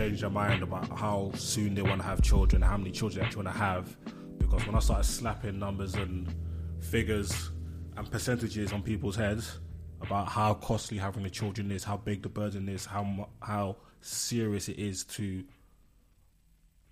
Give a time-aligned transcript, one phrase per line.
[0.00, 3.26] Changed their mind about how soon they want to have children, how many children they
[3.26, 3.94] actually want to have.
[4.38, 6.34] Because when I started slapping numbers and
[6.80, 7.50] figures
[7.98, 9.58] and percentages on people's heads
[10.00, 14.70] about how costly having the children is, how big the burden is, how how serious
[14.70, 15.44] it is to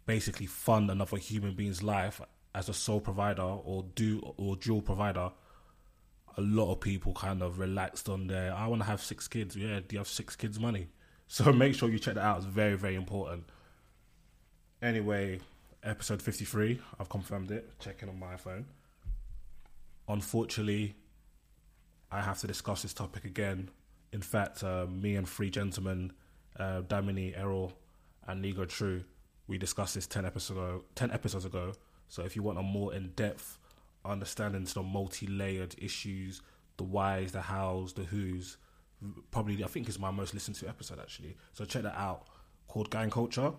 [0.04, 2.20] basically fund another human being's life
[2.54, 5.30] as a sole provider or do or dual provider.
[6.36, 8.52] A lot of people kind of relaxed on their.
[8.52, 9.56] I want to have six kids.
[9.56, 10.88] Yeah, do you have six kids money?
[11.28, 12.38] So make sure you check that out.
[12.38, 13.44] It's very very important.
[14.82, 15.40] Anyway,
[15.84, 16.80] episode fifty three.
[16.98, 17.78] I've confirmed it.
[17.78, 18.66] Checking on my phone
[20.08, 20.94] unfortunately,
[22.10, 23.70] I have to discuss this topic again.
[24.12, 26.12] In fact, uh, me and three gentlemen,
[26.58, 27.72] uh, Damini, Errol,
[28.26, 29.04] and Nigo True,
[29.46, 30.84] we discussed this 10 episodes ago.
[30.94, 31.72] 10 episodes ago.
[32.08, 33.58] So if you want a more in-depth
[34.04, 36.40] understanding to the multi-layered issues,
[36.78, 38.56] the whys, the hows, the whos,
[39.30, 41.36] probably I think is my most listened to episode actually.
[41.52, 42.26] So check that out.
[42.66, 43.52] Called Gang Culture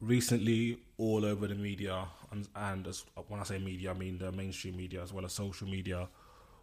[0.00, 4.30] recently all over the media and, and as, when I say media, I mean the
[4.32, 6.08] mainstream media as well as social media.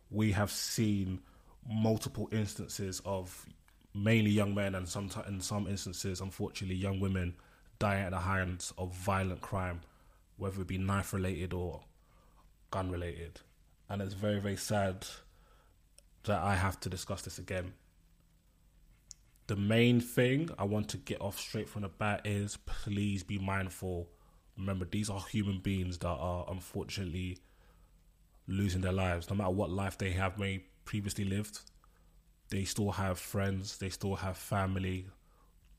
[0.09, 1.19] We have seen
[1.67, 3.45] multiple instances of
[3.93, 7.35] mainly young men and some in some instances, unfortunately, young women
[7.79, 9.81] dying at the hands of violent crime,
[10.37, 11.81] whether it be knife related or
[12.71, 13.41] gun related.
[13.89, 15.07] And it's very very sad
[16.25, 17.73] that I have to discuss this again
[19.47, 23.37] the main thing I want to get off straight from the bat is please be
[23.37, 24.09] mindful.
[24.57, 27.37] Remember, these are human beings that are unfortunately
[28.47, 29.29] losing their lives.
[29.29, 31.59] No matter what life they have may previously lived,
[32.49, 35.07] they still have friends, they still have family,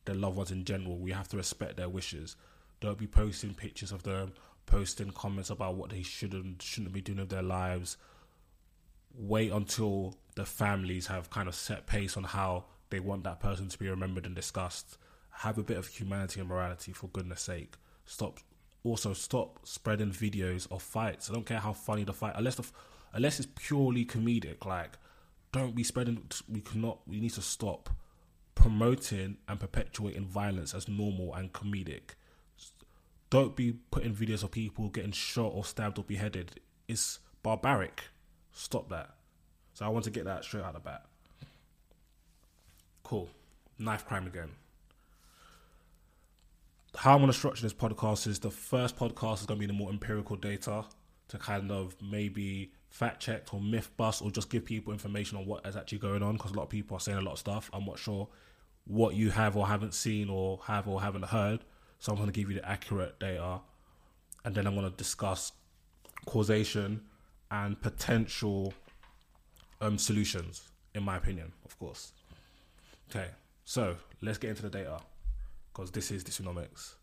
[0.04, 0.98] their loved ones in general.
[0.98, 2.36] We have to respect their wishes.
[2.80, 4.32] Don't be posting pictures of them,
[4.66, 7.96] posting comments about what they shouldn't shouldn't be doing with their lives.
[9.12, 13.69] Wait until the families have kind of set pace on how they want that person
[13.69, 14.98] to be remembered and discussed.
[15.30, 17.74] Have a bit of humanity and morality for goodness sake.
[18.04, 18.38] Stop.
[18.84, 21.28] Also, stop spreading videos of fights.
[21.28, 22.64] I don't care how funny the fight, unless the,
[23.12, 24.64] unless it's purely comedic.
[24.64, 24.98] Like,
[25.52, 26.22] don't be spreading.
[26.48, 27.00] We cannot.
[27.08, 27.91] We need to stop
[28.54, 32.14] promoting and perpetuating violence as normal and comedic.
[33.28, 36.60] Don't be putting videos of people getting shot or stabbed or beheaded.
[36.86, 38.04] It's barbaric.
[38.53, 39.16] Stop that.
[39.76, 41.04] So I want to get that straight out of the bat.
[43.03, 43.28] Cool.
[43.78, 44.48] Knife crime again.
[46.97, 49.66] How I'm going to structure this podcast is the first podcast is going to be
[49.66, 50.86] the more empirical data
[51.28, 55.44] to kind of maybe fact check or myth bust or just give people information on
[55.44, 57.38] what is actually going on because a lot of people are saying a lot of
[57.38, 57.69] stuff.
[57.75, 58.28] I'm not sure
[58.86, 61.60] what you have or haven't seen or have or haven't heard.
[61.98, 63.60] So I'm going to give you the accurate data
[64.42, 65.53] and then I'm going to discuss
[66.25, 67.03] causation
[67.50, 68.72] and potential
[69.81, 72.12] um, solutions, in my opinion, of course.
[73.10, 73.28] Okay,
[73.64, 74.98] so let's get into the data
[75.72, 76.94] because this is Dysonomics.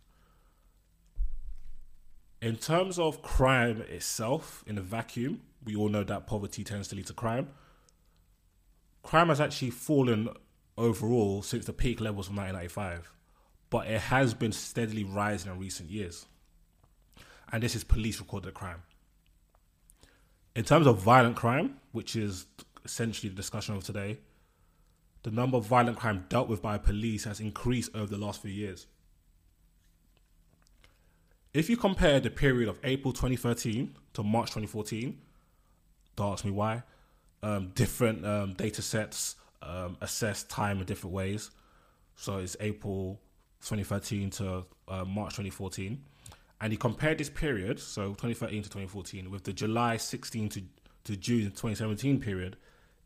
[2.42, 6.96] In terms of crime itself, in a vacuum, we all know that poverty tends to
[6.96, 7.48] lead to crime.
[9.02, 10.28] Crime has actually fallen
[10.78, 13.12] overall since the peak levels of 1995,
[13.70, 16.26] but it has been steadily rising in recent years.
[17.52, 18.82] And this is police recorded crime.
[20.56, 22.46] In terms of violent crime, which is
[22.86, 24.18] essentially the discussion of today,
[25.24, 28.52] the number of violent crime dealt with by police has increased over the last few
[28.52, 28.88] years.
[31.54, 35.18] If you compare the period of April 2013 to March 2014,
[36.16, 36.84] don't ask me why,
[37.42, 41.52] um, different um, data sets um, assess time in different ways.
[42.16, 43.20] So it's April
[43.62, 46.02] 2013 to uh, March 2014.
[46.62, 50.62] And you compare this period, so 2013 to 2014, with the July 16 to,
[51.06, 52.58] to June 2017 period,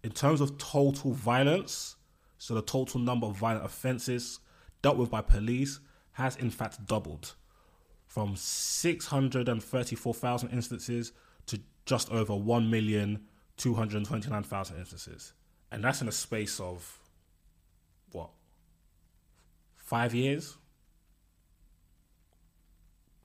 [0.04, 1.96] in terms of total violence,
[2.38, 4.40] so the total number of violent offences
[4.82, 5.80] dealt with by police
[6.14, 7.36] has in fact doubled
[8.08, 11.14] from 634,000 instances
[11.46, 15.34] to just over 1,229,000 instances.
[15.72, 16.98] And that's in a space of
[18.12, 18.32] what?
[19.76, 20.58] Five years?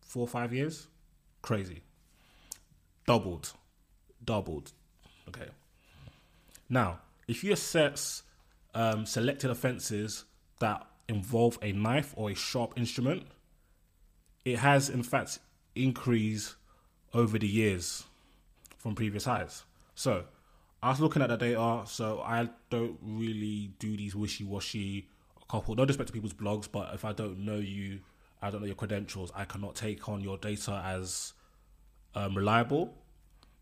[0.00, 0.88] Four or five years?
[1.40, 1.80] Crazy.
[3.06, 3.54] Doubled.
[4.24, 4.72] Doubled.
[5.28, 5.48] Okay.
[6.72, 8.22] Now, if you assess
[8.74, 10.24] um, selected offences
[10.58, 13.24] that involve a knife or a sharp instrument,
[14.46, 15.38] it has in fact
[15.74, 16.54] increased
[17.12, 18.04] over the years
[18.78, 19.64] from previous highs.
[19.94, 20.24] So,
[20.82, 25.10] I was looking at the data, so I don't really do these wishy washy
[25.50, 25.74] couple.
[25.74, 28.00] No disrespect to people's blogs, but if I don't know you,
[28.40, 31.34] I don't know your credentials, I cannot take on your data as
[32.14, 32.94] um, reliable.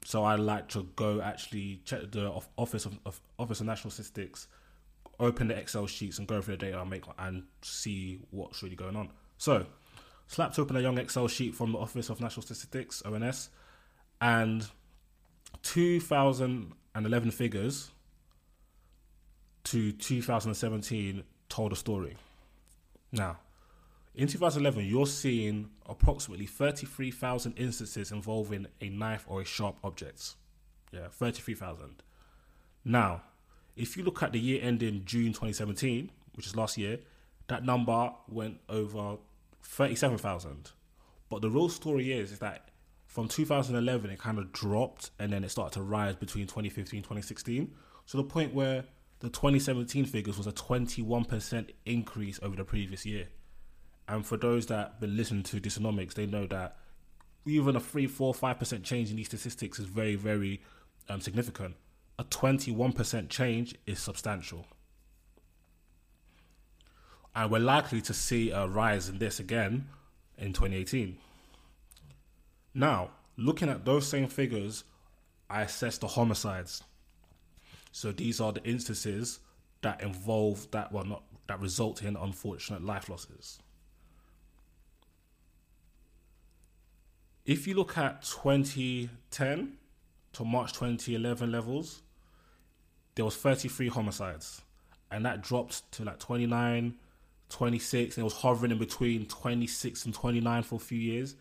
[0.04, 4.48] So I like to go actually check the office of, of Office of National Statistics,
[5.18, 8.76] open the Excel sheets and go through the data and make and see what's really
[8.76, 9.10] going on.
[9.36, 9.66] So
[10.26, 13.50] slapped open a young Excel sheet from the Office of National Statistics (ONS),
[14.20, 14.66] and
[15.62, 17.90] 2011 figures
[19.64, 22.16] to 2017 told a story.
[23.12, 23.38] Now,
[24.14, 30.34] in 2011, you're seeing approximately 33,000 instances involving a knife or a sharp object.
[30.92, 32.02] Yeah, 33,000.
[32.84, 33.22] Now,
[33.76, 36.98] if you look at the year ending June 2017, which is last year,
[37.46, 39.18] that number went over
[39.62, 40.72] 37,000.
[41.28, 42.70] But the real story is, is that
[43.06, 47.04] from 2011, it kind of dropped and then it started to rise between 2015 and
[47.04, 47.72] 2016.
[48.06, 48.84] So the point where
[49.20, 53.28] the 2017 figures was a 21% increase over the previous year.
[54.10, 56.76] And for those that been listening to Dysonomics, they know that
[57.46, 60.60] even a 3, 4, 5% change in these statistics is very, very
[61.08, 61.76] um, significant.
[62.18, 64.66] A 21% change is substantial.
[67.36, 69.86] And we're likely to see a rise in this again
[70.36, 71.16] in 2018.
[72.74, 74.82] Now, looking at those same figures,
[75.48, 76.82] I assess the homicides.
[77.92, 79.38] So these are the instances
[79.82, 83.60] that involve that well not that result in unfortunate life losses.
[87.50, 89.72] If you look at 2010
[90.34, 92.02] to March 2011 levels,
[93.16, 94.62] there was 33 homicides,
[95.10, 96.94] and that dropped to like 29,
[97.48, 101.34] 26, and it was hovering in between 26 and 29 for a few years,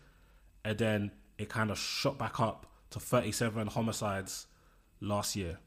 [0.64, 4.48] and then it kind of shot back up to 37 homicides
[5.00, 5.58] last year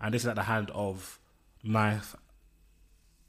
[0.00, 1.18] and this is at the hand of
[1.62, 2.14] knife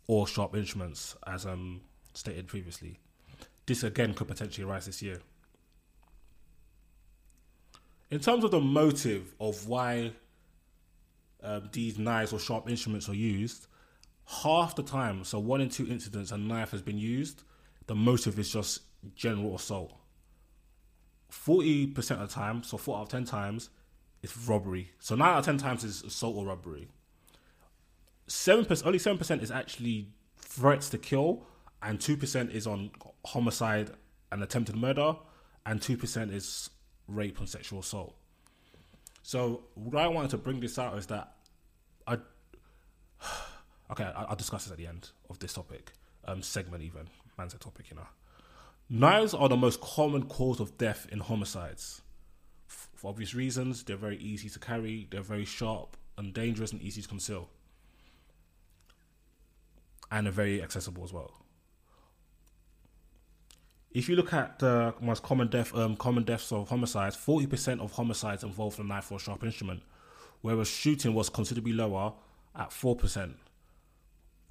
[0.08, 1.82] or sharp instruments, as um
[2.14, 3.00] stated previously.
[3.66, 5.20] This again could potentially rise this year.
[8.10, 10.14] In terms of the motive of why
[11.44, 13.68] um, these knives or sharp instruments are used,
[14.26, 17.44] half the time, so one in two incidents, a knife has been used.
[17.88, 18.82] The motive is just
[19.16, 19.94] general assault.
[21.30, 23.70] Forty percent of the time, so four out of ten times,
[24.24, 24.92] it's robbery.
[25.00, 26.88] So nine out of ten times is assault or robbery.
[28.28, 31.46] Seven percent, only seven percent is actually threats to kill,
[31.84, 32.92] and two percent is on
[33.26, 33.92] homicide
[34.32, 35.16] and attempted murder,
[35.66, 36.70] and two percent is
[37.08, 38.16] rape and sexual assault.
[39.24, 41.34] So what I wanted to bring this out is that
[42.06, 42.18] I
[43.92, 45.94] okay, I'll discuss this at the end of this topic
[46.26, 46.84] um, segment.
[46.84, 47.08] Even
[47.38, 48.08] man's a topic, you know.
[48.90, 52.02] Knives are the most common cause of death in homicides
[52.68, 53.84] for obvious reasons.
[53.84, 57.50] They're very easy to carry, they're very sharp and dangerous and easy to conceal.
[60.10, 61.44] And they're very accessible as well.
[63.98, 67.82] If you look at the most common death, um, common deaths of homicides, forty percent
[67.82, 69.82] of homicides involved a knife or a sharp instrument,
[70.42, 72.14] whereas shooting was considerably lower
[72.56, 73.36] at four percent.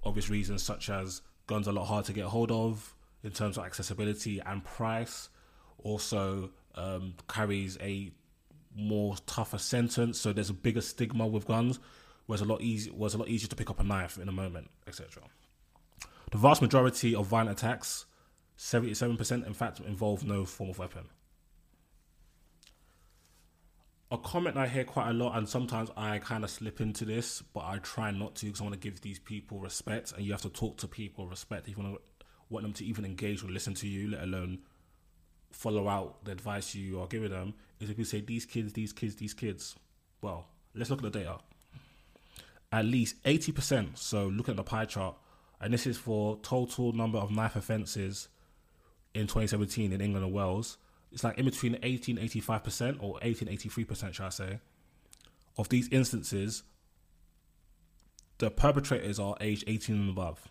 [0.03, 3.57] Obvious reasons such as guns are a lot hard to get hold of in terms
[3.57, 5.29] of accessibility and price.
[5.79, 8.11] Also, um, carries a
[8.75, 11.79] more tougher sentence, so there's a bigger stigma with guns,
[12.27, 14.33] whereas a lot easy was a lot easier to pick up a knife in a
[14.33, 15.23] moment, etc.
[16.33, 18.06] The vast majority of violent attacks,
[18.57, 21.09] seventy-seven percent, in fact, involve no form of weapon.
[24.11, 27.43] A comment I hear quite a lot, and sometimes I kind of slip into this,
[27.43, 30.33] but I try not to because I want to give these people respect, and you
[30.33, 33.43] have to talk to people respect if you want, to, want them to even engage
[33.43, 34.61] or listen to you, let alone
[35.51, 38.93] follow out the advice you are giving them is if you say these kids, these
[38.93, 39.75] kids, these kids.
[40.21, 41.39] Well, let's look at the data.
[42.73, 45.17] At least 80%, so look at the pie chart,
[45.61, 48.29] and this is for total number of knife offences
[49.17, 50.79] in 2017 in England and Wales.
[51.13, 54.61] It's like in between 18 85% or 18 83%, shall I say,
[55.57, 56.63] of these instances,
[58.39, 60.49] the perpetrators are aged 18 and above.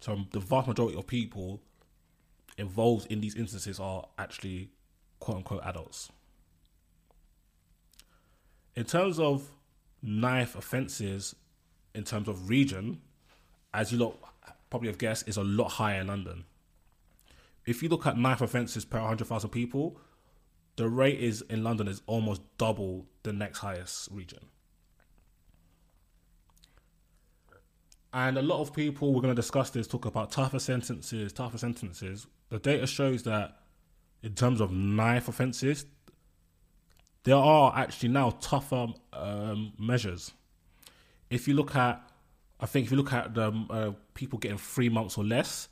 [0.00, 1.60] So the vast majority of people
[2.58, 4.70] involved in these instances are actually
[5.18, 6.10] quote unquote adults.
[8.76, 9.48] In terms of
[10.02, 11.34] knife offences,
[11.94, 13.00] in terms of region,
[13.72, 14.16] as you lot
[14.68, 16.44] probably have guessed, is a lot higher in London.
[17.66, 19.98] If you look at knife offences per 100,000 people,
[20.76, 24.40] the rate is in London is almost double the next highest region.
[28.12, 31.58] And a lot of people we're going to discuss this talk about tougher sentences, tougher
[31.58, 32.26] sentences.
[32.48, 33.56] The data shows that
[34.22, 35.86] in terms of knife offences,
[37.24, 40.32] there are actually now tougher um, measures.
[41.30, 42.08] If you look at,
[42.60, 45.68] I think if you look at the uh, people getting three months or less,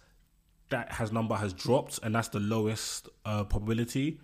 [0.72, 4.20] that has number has dropped, and that's the lowest uh, probability.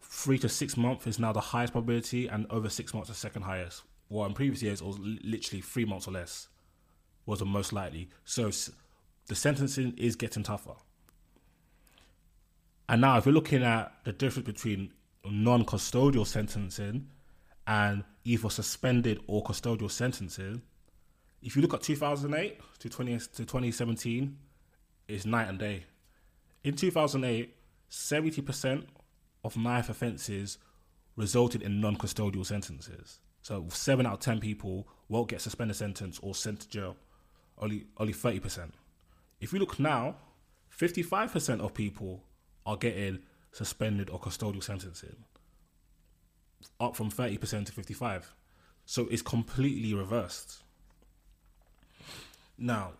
[0.00, 3.42] Three to six months is now the highest probability, and over six months the second
[3.42, 3.82] highest.
[4.08, 6.48] Well, in previous years, it was literally three months or less
[7.26, 8.10] was the most likely.
[8.24, 8.50] So
[9.26, 10.74] the sentencing is getting tougher.
[12.88, 14.92] And now, if you're looking at the difference between
[15.24, 17.08] non custodial sentencing
[17.66, 20.60] and either suspended or custodial sentencing,
[21.42, 24.36] if you look at 2008 to, 20, to 2017,
[25.08, 25.84] it's night and day.
[26.62, 27.54] In 2008,
[27.90, 28.84] 70%
[29.44, 30.58] of knife offences
[31.16, 33.20] resulted in non custodial sentences.
[33.42, 36.96] So, seven out of 10 people won't get suspended sentence or sent to jail
[37.58, 38.74] only only thirty percent.
[39.40, 40.16] If you look now,
[40.68, 42.22] fifty five percent of people
[42.66, 43.20] are getting
[43.52, 45.16] suspended or custodial sentencing,
[46.80, 48.32] up from thirty percent to fifty five.
[48.86, 50.62] So it's completely reversed.
[52.58, 52.92] Now,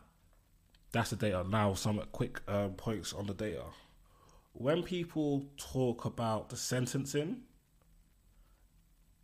[0.95, 1.45] that's the data.
[1.47, 3.65] Now, some quick uh, points on the data.
[4.53, 7.43] When people talk about the sentencing,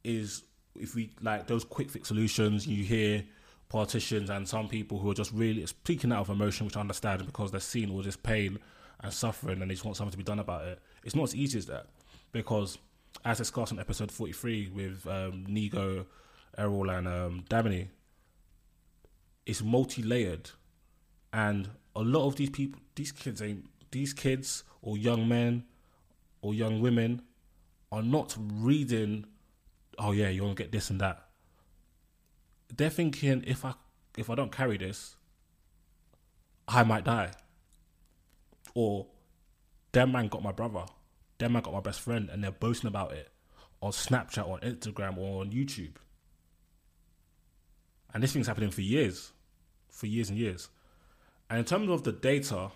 [0.04, 3.24] is if we like those quick fix solutions, you hear
[3.68, 7.24] politicians and some people who are just really speaking out of emotion, which I understand
[7.24, 8.58] because they're seeing all this pain
[9.00, 10.80] and suffering and they just want something to be done about it.
[11.04, 11.86] It's not as easy as that
[12.32, 12.78] because,
[13.24, 16.06] as discussed in episode 43 with um, Nigo,
[16.58, 17.88] Errol, and um, Damini,
[19.46, 20.50] it's multi layered.
[21.32, 25.64] And a lot of these people, these kids, ain't, these kids or young men
[26.42, 27.22] or young women
[27.92, 29.26] are not reading,
[29.98, 31.30] oh yeah, you want to get this and that
[32.76, 33.74] they're thinking if I
[34.16, 35.16] if I don't carry this,
[36.68, 37.32] I might die.
[38.74, 39.06] Or
[39.92, 40.84] that man got my brother,
[41.38, 43.28] that man got my best friend, and they're boasting about it
[43.82, 45.94] on Snapchat, or on Instagram, or on YouTube.
[48.12, 49.32] And this thing's happening for years,
[49.88, 50.68] for years and years.
[51.50, 52.70] And in terms of the data,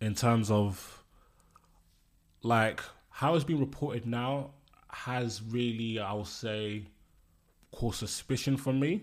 [0.00, 1.04] in terms of
[2.42, 4.52] like how it's being reported now,
[4.88, 6.84] has really, I will say,
[7.72, 9.02] caused suspicion from me.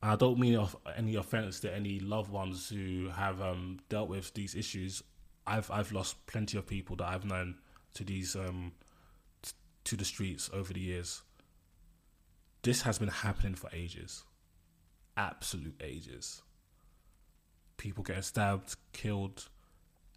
[0.00, 4.32] I don't mean of any offense to any loved ones who have um, dealt with
[4.34, 5.02] these issues.
[5.48, 7.56] I've I've lost plenty of people that I've known
[7.94, 8.72] to these um,
[9.42, 9.52] t-
[9.84, 11.22] to the streets over the years.
[12.62, 14.24] This has been happening for ages,
[15.16, 16.42] absolute ages.
[17.76, 19.48] People getting stabbed, killed,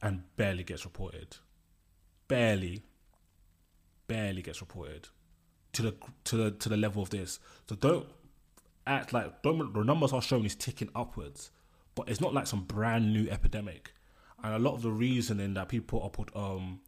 [0.01, 1.37] and barely gets reported.
[2.27, 2.83] Barely,
[4.07, 5.09] barely gets reported
[5.73, 7.39] to the to the to the level of this.
[7.67, 8.07] So don't
[8.87, 11.51] act like don't, the numbers are showing is ticking upwards,
[11.95, 13.93] but it's not like some brand new epidemic.
[14.43, 16.81] And a lot of the reasoning that people are put um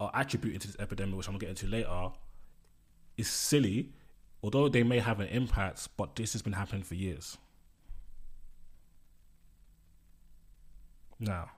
[0.00, 2.10] are attributing to this epidemic, which I'm gonna get into later,
[3.16, 3.92] is silly.
[4.44, 7.38] Although they may have an impact, but this has been happening for years.
[11.22, 11.50] Now,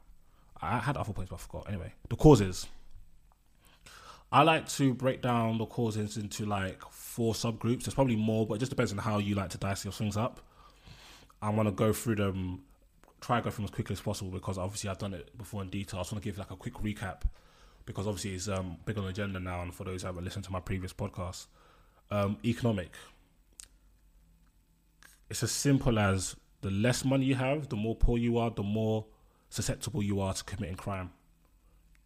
[0.61, 1.68] I had other points, but I forgot.
[1.68, 2.66] Anyway, the causes.
[4.30, 7.85] I like to break down the causes into like four subgroups.
[7.85, 10.16] There's probably more, but it just depends on how you like to dice your things
[10.16, 10.40] up.
[11.40, 12.62] I want to go through them,
[13.21, 15.62] try to go through them as quickly as possible because obviously I've done it before
[15.62, 16.00] in detail.
[16.00, 17.23] I just want to give like a quick recap
[17.87, 19.62] because obviously it's um, big on the agenda now.
[19.62, 21.47] And for those who haven't listened to my previous podcast,
[22.11, 22.90] um, economic.
[25.30, 28.62] It's as simple as the less money you have, the more poor you are, the
[28.62, 29.06] more
[29.54, 31.11] susceptible you are to committing crime.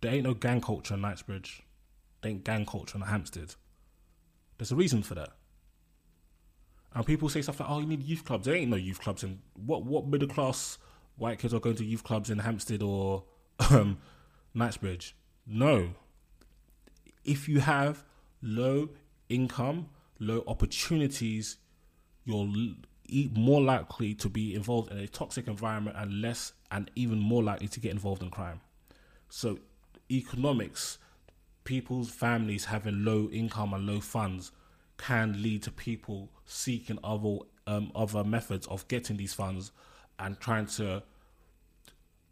[0.02, 1.62] There ain't no gang culture in Knightsbridge
[2.20, 3.54] There ain't gang culture in Hampstead.
[4.58, 5.30] There's a reason for that.
[6.94, 9.22] And people say stuff like, "Oh, you need youth clubs." There ain't no youth clubs
[9.22, 10.78] in what what middle class
[11.16, 13.24] white kids are going to youth clubs in Hampstead or
[13.70, 13.98] um,
[14.52, 15.16] Knightsbridge.
[15.46, 15.94] No.
[17.24, 18.04] If you have
[18.42, 18.90] low
[19.28, 19.88] income,
[20.18, 21.56] low opportunities,
[22.24, 22.48] you're
[23.34, 27.68] more likely to be involved in a toxic environment and less and even more likely
[27.68, 28.60] to get involved in crime.
[29.28, 29.58] So,
[30.10, 30.98] economics
[31.64, 34.52] people's families having low income and low funds
[34.96, 39.70] can lead to people seeking other um, other methods of getting these funds
[40.18, 41.02] and trying to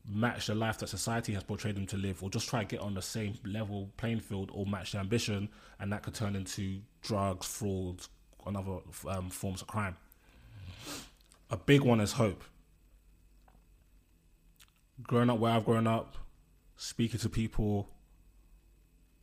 [0.09, 2.81] match the life that society has portrayed them to live, or just try to get
[2.81, 5.49] on the same level playing field, or match their ambition,
[5.81, 8.01] and that could turn into drugs, fraud,
[8.47, 8.79] and other
[9.09, 9.97] um, forms of crime.
[11.51, 12.43] A big one is hope.
[15.03, 16.17] Growing up where I've grown up,
[16.77, 17.89] speaking to people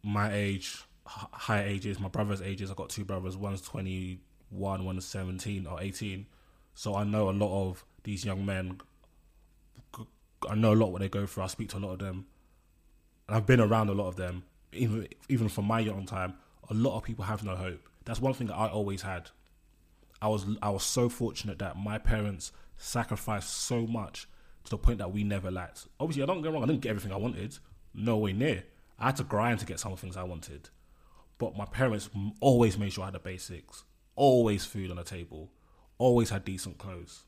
[0.04, 2.70] my age, high ages, my brother's ages.
[2.70, 3.38] I've got two brothers.
[3.38, 6.26] One's 21, one's 17 or 18.
[6.76, 8.82] So I know a lot of these young men.
[10.50, 11.44] I know a lot what they go through.
[11.44, 12.26] I speak to a lot of them.
[13.28, 14.44] And I've been around a lot of them.
[14.74, 16.34] Even even from my young time,
[16.70, 17.88] a lot of people have no hope.
[18.06, 19.30] That's one thing that I always had.
[20.22, 24.28] I was I was so fortunate that my parents sacrificed so much
[24.66, 25.88] to the point that we never lacked.
[26.00, 26.64] Obviously, I don't get wrong.
[26.64, 27.58] I didn't get everything I wanted.
[27.94, 28.64] No way near.
[29.00, 30.70] I had to grind to get some of the things I wanted.
[31.38, 33.84] But my parents always made sure I had the basics.
[34.16, 35.52] Always food on the table.
[35.98, 37.24] Always had decent clothes.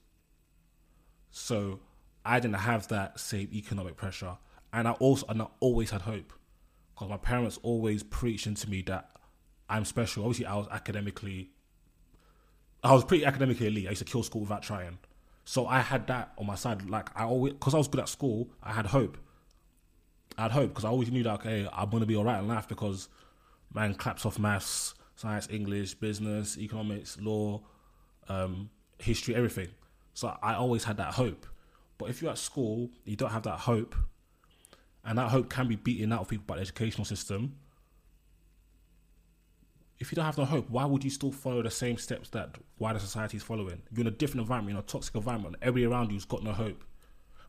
[1.32, 1.82] So
[2.24, 4.38] I didn't have that same economic pressure,
[4.74, 6.34] and I also and I always had hope
[6.94, 9.12] because my parents always preaching to me that
[9.70, 10.24] I'm special.
[10.24, 11.52] Obviously, I was academically,
[12.84, 13.88] I was pretty academically elite.
[13.88, 14.98] I used to kill school without trying,
[15.46, 16.90] so I had that on my side.
[16.90, 19.18] Like I always, because I was good at school, I had hope.
[20.38, 22.68] I had hope because I always knew that okay, I'm gonna be alright in life
[22.68, 23.08] because
[23.74, 27.62] man claps off maths, science, English, business, economics, law,
[28.28, 29.70] um, history, everything.
[30.16, 31.46] So I always had that hope.
[31.98, 33.96] But if you're at school, you don't have that hope,
[35.06, 37.56] and that hope can be beaten out of people by the educational system.
[40.00, 42.58] If you don't have no hope, why would you still follow the same steps that
[42.80, 43.82] wider society is following?
[43.92, 45.56] You're in a different environment, in a toxic environment.
[45.62, 46.84] Everybody around you's got no hope.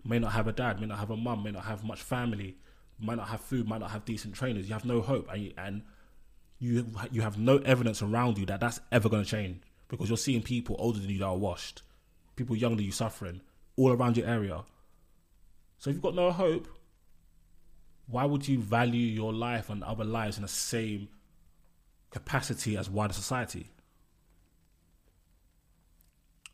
[0.04, 2.56] May not have a dad, may not have a mum, may not have much family,
[3.00, 4.68] might not have food, might not have decent trainers.
[4.68, 5.82] You have no hope, and you, and
[6.58, 10.16] you you have no evidence around you that that's ever going to change because you're
[10.16, 11.82] seeing people older than you that are washed,
[12.36, 13.40] people younger than you suffering
[13.76, 14.62] all around your area.
[15.78, 16.68] So if you've got no hope,
[18.06, 21.08] why would you value your life and other lives in the same
[22.16, 23.68] capacity as wider society?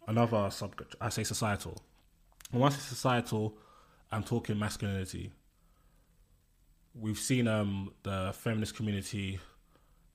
[0.09, 1.81] Another subject, I say societal.
[2.51, 3.57] When I say societal,
[4.11, 5.31] I'm talking masculinity.
[7.01, 9.39] We've seen um, the feminist community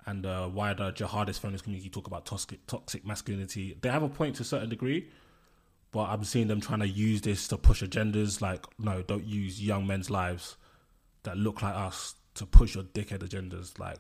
[0.06, 3.78] and the wider jihadist feminist community talk about toxic, toxic masculinity.
[3.82, 5.10] They have a point to a certain degree,
[5.94, 8.42] but I'm seeing them trying to use this to push agendas.
[8.42, 10.58] Like, no, don't use young men's lives
[11.24, 13.80] that look like us to push your dickhead agendas.
[13.80, 14.00] Like,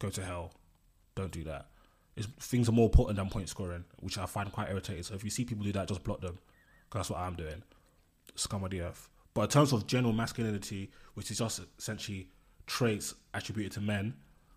[0.00, 0.52] go to hell.
[1.14, 1.68] Don't do that.
[2.16, 5.02] It's, things are more important than point scoring, which I find quite irritating.
[5.02, 6.38] So if you see people do that, just block them.
[6.90, 7.62] 'Cause that's what I'm doing.
[8.34, 9.08] Scum of the earth.
[9.34, 12.28] But in terms of general masculinity, which is just essentially
[12.66, 14.14] traits attributed to men,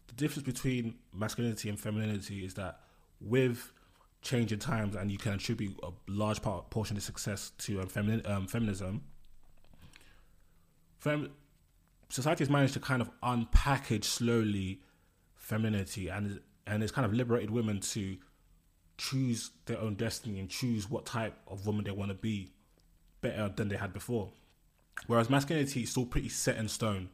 [0.08, 2.82] the difference between masculinity and femininity is that
[3.22, 3.72] with
[4.22, 8.28] changing times, and you can attribute a large part portion of success to um, femini-
[8.30, 9.02] um, feminism.
[11.00, 11.32] Fem-
[12.10, 14.82] society has managed to kind of unpackage slowly
[15.46, 18.18] femininity, and and it's kind of liberated women to
[18.98, 22.52] choose their own destiny and choose what type of woman they want to be
[23.22, 24.32] better than they had before.
[25.06, 27.10] Whereas masculinity is still pretty set in stone.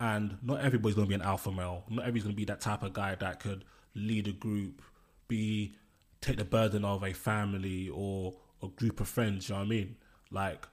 [0.00, 1.84] And not everybody's going to be an alpha male.
[1.88, 3.64] Not everybody's going to be that type of guy that could
[3.94, 4.82] lead a group,
[5.28, 5.76] be
[6.20, 9.48] take the burden of a family or a group of friends.
[9.48, 9.96] You know what I mean?
[10.32, 10.66] Like,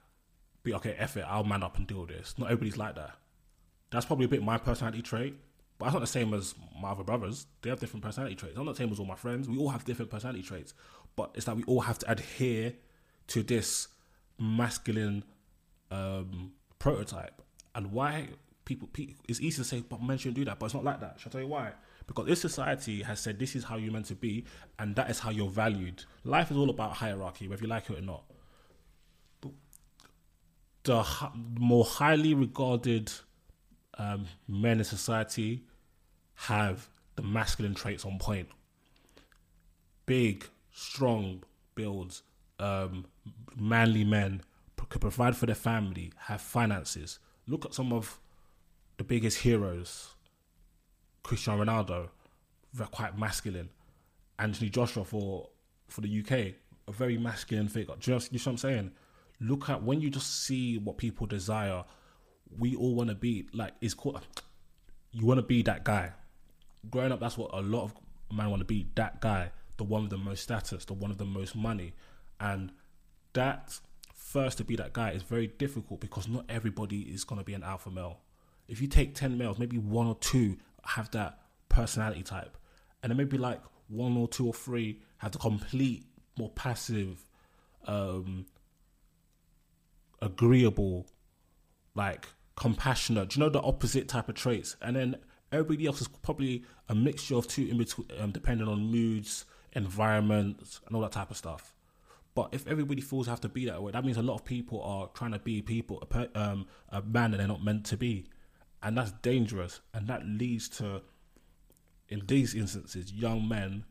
[0.64, 2.34] be okay, F it, I'll man up and deal with this.
[2.36, 3.12] Not everybody's like that.
[3.90, 5.36] That's probably a bit my personality trait,
[5.82, 7.46] but that's not the same as my other brothers.
[7.60, 8.56] They have different personality traits.
[8.56, 9.48] I'm not the same as all my friends.
[9.48, 10.74] We all have different personality traits,
[11.16, 12.74] but it's that we all have to adhere
[13.26, 13.88] to this
[14.38, 15.24] masculine
[15.90, 17.42] um, prototype.
[17.74, 18.28] And why
[18.64, 21.00] people, pe it's easy to say, but men shouldn't do that, but it's not like
[21.00, 21.18] that.
[21.18, 21.72] Shall I tell you why?
[22.06, 24.44] Because this society has said this is how you're meant to be,
[24.78, 26.04] and that is how you're valued.
[26.22, 28.22] Life is all about hierarchy, whether you like it or not.
[30.84, 31.04] The
[31.58, 33.10] more highly regarded
[33.98, 35.64] um, men in society
[36.34, 38.48] have the masculine traits on point.
[40.06, 41.42] Big, strong
[41.74, 42.22] builds,
[42.58, 43.06] um,
[43.56, 44.42] manly men
[44.92, 47.18] could provide for their family, have finances.
[47.46, 48.20] Look at some of
[48.98, 50.14] the biggest heroes.
[51.22, 52.10] Cristiano Ronaldo,
[52.74, 53.70] they're quite masculine.
[54.38, 55.48] Anthony Joshua for
[55.88, 56.54] for the UK,
[56.88, 57.94] a very masculine figure.
[57.98, 58.90] Just you know what I'm saying?
[59.40, 61.84] Look at when you just see what people desire.
[62.58, 64.20] We all want to be like it's called.
[65.10, 66.12] You want to be that guy.
[66.90, 67.94] Growing up, that's what a lot of
[68.32, 68.88] men want to be.
[68.96, 71.94] That guy, the one with the most status, the one with the most money,
[72.40, 72.72] and
[73.34, 73.78] that
[74.14, 77.54] first to be that guy is very difficult because not everybody is going to be
[77.54, 78.20] an alpha male.
[78.68, 82.56] If you take 10 males, maybe one or two have that personality type.
[83.02, 86.06] And then maybe like one or two or three have the complete,
[86.38, 87.26] more passive,
[87.86, 88.46] um,
[90.20, 91.06] agreeable
[91.94, 93.30] like compassionate.
[93.30, 94.76] Do you know the opposite type of traits?
[94.80, 95.16] And then
[95.52, 100.80] everybody else is probably a mixture of two in between, um, depending on moods, environments,
[100.86, 101.74] and all that type of stuff.
[102.34, 104.82] But if everybody feels have to be that way, that means a lot of people
[104.82, 106.02] are trying to be people,
[106.34, 108.26] um, a man that they're not meant to be,
[108.82, 109.80] and that's dangerous.
[109.92, 111.02] And that leads to,
[112.08, 113.84] in these instances, young men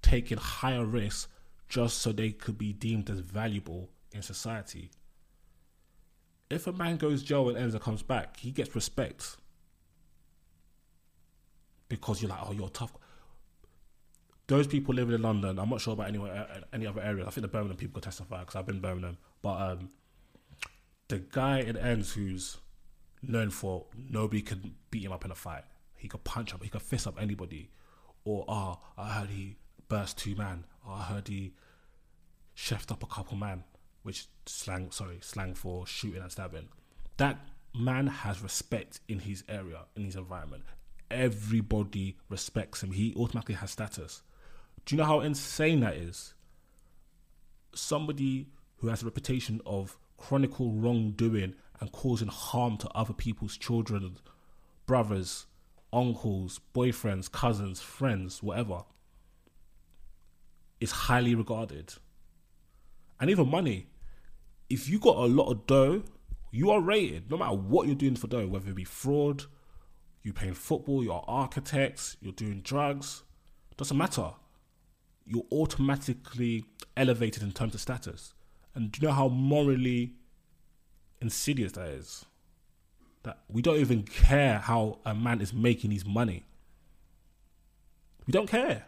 [0.00, 1.28] taking higher risks
[1.68, 4.90] just so they could be deemed as valuable in society.
[6.50, 9.36] If a man goes jail and ends and comes back, he gets respect
[11.92, 12.90] because you're like, oh, you're tough.
[14.46, 17.26] Those people living in London, I'm not sure about anywhere, uh, any other area.
[17.26, 19.18] I think the Birmingham people could testify because I've been Birmingham.
[19.42, 19.90] But um,
[21.08, 22.56] the guy in ends who's
[23.22, 25.64] known for nobody could beat him up in a fight.
[25.94, 27.70] He could punch up, he could fist up anybody.
[28.24, 29.56] Or, oh, I heard he
[29.88, 30.64] burst two man.
[30.88, 31.52] Oh, I heard he
[32.56, 33.64] chefed up a couple man,
[34.02, 36.68] which slang, sorry, slang for shooting and stabbing.
[37.18, 37.38] That
[37.74, 40.64] man has respect in his area, in his environment.
[41.12, 42.92] Everybody respects him.
[42.92, 44.22] He automatically has status.
[44.84, 46.34] Do you know how insane that is?
[47.74, 48.48] Somebody
[48.78, 54.16] who has a reputation of chronicle wrongdoing and causing harm to other people's children,
[54.86, 55.46] brothers,
[55.92, 58.82] uncles, boyfriends, cousins, friends, whatever,
[60.80, 61.94] is highly regarded.
[63.20, 63.86] And even money.
[64.68, 66.02] If you got a lot of dough,
[66.50, 67.30] you are rated.
[67.30, 69.44] No matter what you're doing for dough, whether it be fraud,
[70.22, 73.22] you playing football, you're architects, you're doing drugs,
[73.76, 74.30] doesn't matter.
[75.24, 76.64] You're automatically
[76.96, 78.34] elevated in terms of status.
[78.74, 80.14] And do you know how morally
[81.20, 82.24] insidious that is?
[83.24, 86.44] That we don't even care how a man is making his money.
[88.26, 88.86] We don't care.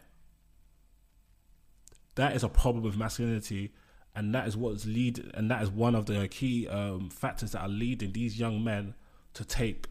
[2.15, 3.73] That is a problem with masculinity,
[4.15, 7.63] and that is what's lead, and that is one of the key um, factors that
[7.63, 8.95] are leading these young men
[9.35, 9.89] to take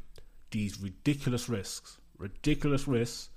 [0.53, 3.29] these ridiculous risks, ridiculous risks,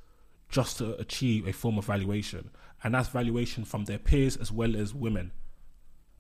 [0.49, 2.51] just to achieve a form of valuation,
[2.85, 5.33] and that's valuation from their peers as well as women,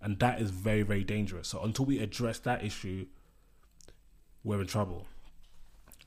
[0.00, 1.48] and that is very very dangerous.
[1.48, 3.06] So until we address that issue,
[4.42, 5.06] we're in trouble.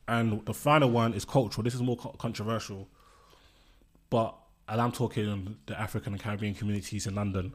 [0.08, 1.64] And the final one is cultural.
[1.64, 2.90] This is more co- controversial,
[4.10, 4.36] but
[4.68, 7.54] and I'm talking in the African and Caribbean communities in London.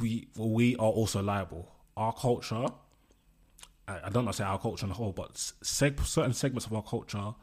[0.00, 1.68] We we are also liable.
[1.96, 2.66] Our culture,
[3.88, 6.82] I, don't know say our culture on the whole, but seg- certain segments of our
[6.82, 7.34] culture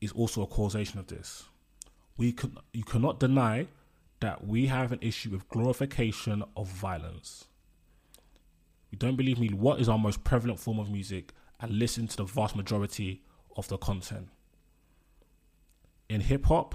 [0.00, 1.44] is also a causation of this.
[2.16, 3.68] We could you cannot deny
[4.20, 7.46] that we have an issue with glorification of violence.
[8.90, 9.48] You don't believe me?
[9.48, 11.32] What is our most prevalent form of music?
[11.60, 13.22] And listen to the vast majority
[13.56, 14.28] of the content.
[16.08, 16.74] In hip hop,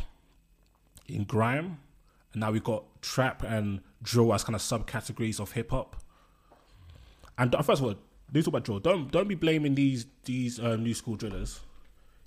[1.07, 1.79] in grime,
[2.33, 5.95] and now we've got trap and drill as kind of subcategories of hip hop.
[7.37, 7.95] And uh, first of all,
[8.33, 8.79] let's talk about drill.
[8.79, 11.59] Don't don't be blaming these these uh, new school drillers.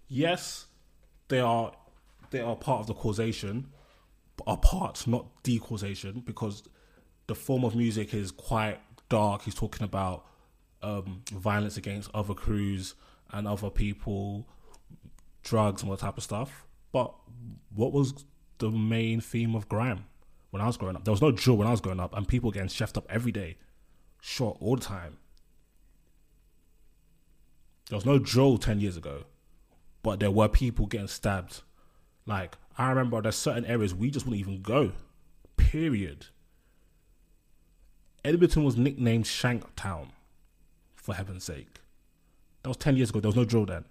[0.09, 0.66] Yes,
[1.29, 1.73] they are
[2.31, 3.69] they are part of the causation,
[4.37, 6.62] but are part, not the causation, because
[7.27, 9.42] the form of music is quite dark.
[9.42, 10.27] He's talking about
[10.83, 12.95] um, violence against other crews
[13.33, 14.47] and other people,
[15.42, 16.66] drugs and all that type of stuff.
[16.92, 17.12] But
[17.75, 18.25] what was
[18.59, 20.07] the main theme of grime
[20.51, 21.05] when I was growing up?
[21.05, 23.33] There was no drill when I was growing up, and people getting chefed up every
[23.33, 23.59] day,
[24.21, 25.19] shot all the time.
[27.88, 29.25] There was no drill 10 years ago,
[30.03, 31.62] but there were people getting stabbed.
[32.27, 34.92] Like, I remember there's certain areas we just wouldn't even go.
[35.57, 36.27] Period.
[38.25, 40.09] Edmonton was nicknamed Shanktown,
[40.96, 41.81] for heaven's sake.
[42.62, 43.20] That was 10 years ago.
[43.20, 43.85] There was no drill then.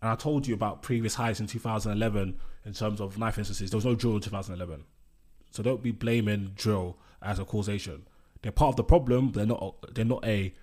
[0.00, 3.70] And I told you about previous highs in 2011 in terms of knife instances.
[3.70, 4.84] There was no drill in 2011.
[5.50, 8.06] So don't be blaming drill as a causation.
[8.42, 10.54] They're part of the problem, they're not, they're not a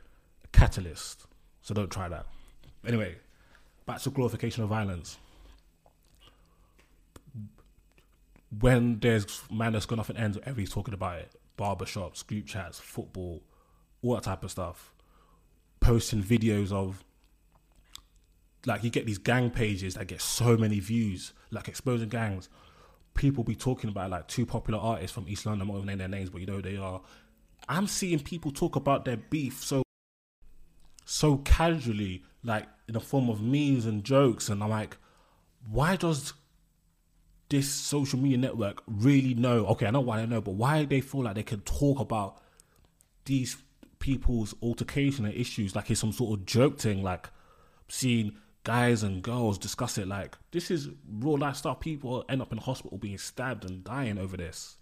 [0.53, 1.25] catalyst.
[1.63, 2.28] So don't try that.
[2.86, 3.15] Anyway,
[3.86, 5.17] back to glorification of violence.
[8.60, 11.32] When there's man that's gone off an end, everybody's talking about it.
[11.58, 13.41] Barbershops, group chats, football,
[14.02, 14.93] all that type of stuff.
[15.80, 17.04] Posting videos of
[18.65, 22.49] like you get these gang pages that get so many views, like exposing gangs.
[23.13, 25.62] People be talking about like two popular artists from East London.
[25.62, 27.02] I'm not even naming their names, but you know who they are.
[27.69, 29.84] I'm seeing people talk about their beef so
[31.05, 34.97] so casually, like in the form of memes and jokes, and I'm like,
[35.69, 36.33] why does
[37.49, 39.65] this social media network really know?
[39.67, 42.41] Okay, I know why they know, but why they feel like they can talk about
[43.25, 43.57] these
[43.99, 47.29] people's altercation and issues like it's some sort of joke thing, like
[47.87, 50.89] seeing guys and girls discuss it like this is
[51.19, 51.79] real life stuff.
[51.79, 54.77] People end up in hospital being stabbed and dying over this.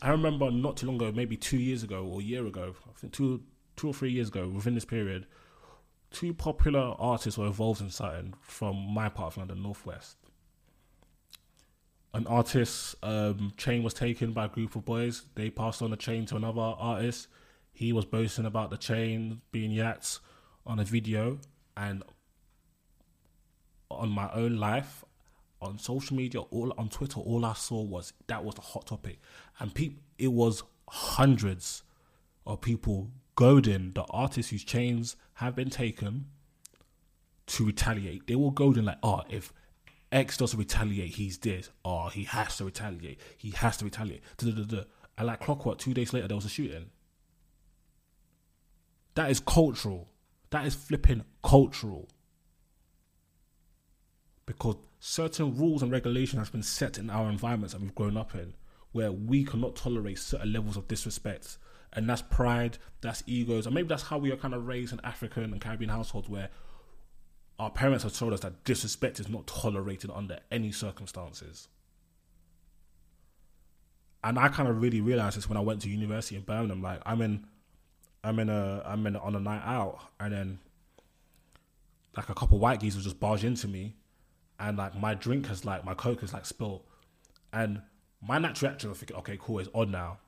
[0.00, 2.98] I remember not too long ago, maybe two years ago or a year ago, I
[2.98, 3.42] think two
[3.78, 5.26] two or three years ago, within this period,
[6.10, 10.16] two popular artists were involved in something from my part of London, Northwest.
[12.12, 15.22] An artist's um, chain was taken by a group of boys.
[15.34, 17.28] They passed on the chain to another artist.
[17.72, 20.20] He was boasting about the chain being yachts
[20.66, 21.38] on a video,
[21.76, 22.02] and
[23.90, 25.04] on my own life,
[25.62, 29.20] on social media, all on Twitter, all I saw was that was the hot topic,
[29.60, 31.84] and people, it was hundreds
[32.46, 36.26] of people goading the artists whose chains have been taken
[37.46, 38.26] to retaliate.
[38.26, 39.52] They were goading like, oh, if
[40.10, 41.70] X doesn't retaliate, he's this.
[41.84, 43.20] Oh, he has to retaliate.
[43.36, 44.22] He has to retaliate.
[44.38, 44.82] Da-da-da-da.
[45.16, 46.86] And like clockwork, two days later, there was a shooting.
[49.14, 50.08] That is cultural.
[50.50, 52.08] That is flipping cultural.
[54.46, 58.34] Because certain rules and regulations have been set in our environments that we've grown up
[58.34, 58.54] in,
[58.90, 61.56] where we cannot tolerate certain levels of disrespect.
[61.94, 65.00] And that's pride, that's egos, and maybe that's how we are kind of raised in
[65.02, 66.50] African and Caribbean households where
[67.58, 71.68] our parents have told us that disrespect is not tolerated under any circumstances.
[74.22, 76.82] And I kind of really realized this when I went to university in Birmingham.
[76.82, 77.46] Like I'm in,
[78.22, 80.58] I'm in a, I'm in on a night out, and then
[82.16, 83.96] like a couple white geese will just barge into me,
[84.60, 86.82] and like my drink has like my coke has like spilled,
[87.52, 87.80] and
[88.20, 90.18] my natural reaction was thinking, okay, cool, it's on now.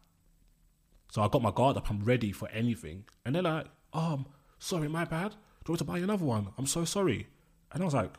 [1.11, 4.27] So I got my guard up, I'm ready for anything, and they're like, um,
[4.59, 5.31] sorry, my bad.
[5.31, 5.37] Do
[5.69, 6.49] you want to buy another one?
[6.57, 7.27] I'm so sorry.
[7.73, 8.13] And I was like,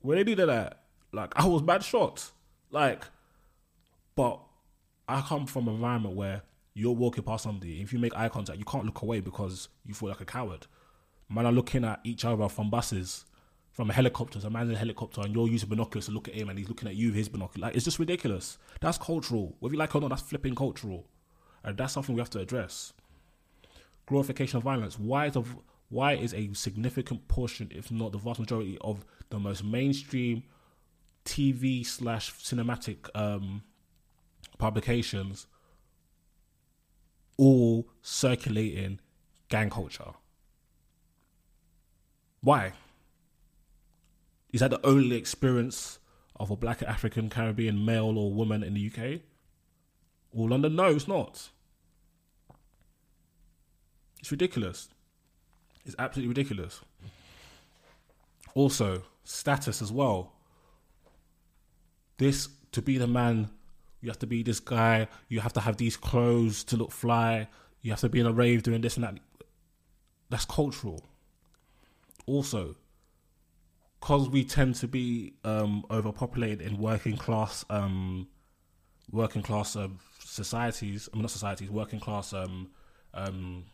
[0.00, 2.32] when they did that, like I was bad shocked.
[2.70, 3.04] Like,
[4.14, 4.40] but
[5.08, 6.42] I come from an environment where
[6.74, 9.94] you're walking past somebody, if you make eye contact, you can't look away because you
[9.94, 10.66] feel like a coward.
[11.28, 13.24] Man are looking at each other from buses,
[13.72, 14.44] from helicopters.
[14.44, 16.68] A man's in a helicopter and you're using binoculars to look at him and he's
[16.68, 17.62] looking at you with his binoculars.
[17.62, 18.58] Like, it's just ridiculous.
[18.80, 19.56] That's cultural.
[19.58, 21.06] Whether you like it or not, that's flipping cultural.
[21.64, 22.92] And that's something we have to address.
[24.06, 24.98] Glorification of violence.
[24.98, 25.44] Why is, a,
[25.88, 30.44] why is a significant portion, if not the vast majority, of the most mainstream
[31.24, 33.62] TV slash cinematic um,
[34.58, 35.46] publications
[37.36, 39.00] all circulating
[39.48, 40.12] gang culture?
[42.40, 42.72] Why?
[44.52, 45.98] Is that the only experience
[46.36, 49.20] of a black African Caribbean male or woman in the UK?
[50.32, 50.76] Or London?
[50.76, 51.48] No, it's not.
[54.20, 54.88] It's ridiculous.
[55.84, 56.80] It's absolutely ridiculous.
[58.54, 60.32] Also, status as well.
[62.18, 63.48] This to be the man,
[64.00, 65.08] you have to be this guy.
[65.28, 67.48] You have to have these clothes to look fly.
[67.82, 69.14] You have to be in a rave doing this and that.
[70.30, 71.04] That's cultural.
[72.26, 72.76] Also,
[74.00, 78.28] because we tend to be um, overpopulated in working class, um,
[79.10, 79.88] working class uh,
[80.38, 81.08] societies.
[81.12, 82.32] I mean, not societies, working class.
[82.32, 82.70] Um,
[83.14, 83.64] um,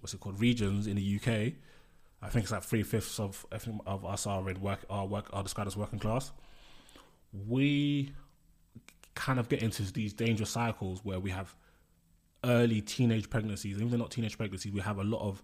[0.00, 0.40] what's it called?
[0.40, 1.54] Regions in the UK.
[2.22, 3.44] I think it's like three fifths of
[3.86, 6.32] of us are in work are work are described as working class.
[7.46, 8.12] We
[9.14, 11.54] kind of get into these dangerous cycles where we have
[12.44, 13.76] early teenage pregnancies.
[13.76, 15.42] Even though not teenage pregnancies, we have a lot of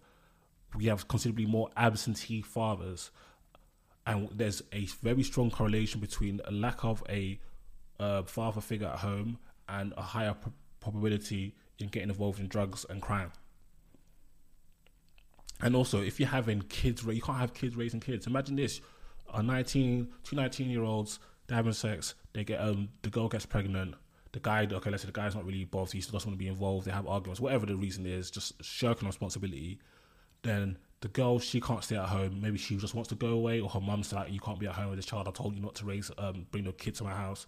[0.76, 3.10] we have considerably more absentee fathers,
[4.06, 7.38] and there's a very strong correlation between a lack of a
[8.00, 9.38] uh, father figure at home
[9.68, 13.32] and a higher p- probability in getting involved in drugs and crime.
[15.60, 18.26] And also, if you're having kids, you can't have kids raising kids.
[18.26, 18.80] Imagine this:
[19.32, 22.14] a 19, two 19 year olds, they're having sex.
[22.32, 23.94] They get um, the girl gets pregnant.
[24.32, 25.92] The guy, okay, let's say the guy's not really involved.
[25.92, 26.86] He still doesn't want to be involved.
[26.86, 29.78] They have arguments, whatever the reason is, just shirking responsibility.
[30.40, 32.40] Then the girl, she can't stay at home.
[32.40, 34.74] Maybe she just wants to go away, or her mum's like, "You can't be at
[34.74, 35.28] home with this child.
[35.28, 37.46] I told you not to raise, um, bring the kid to my house."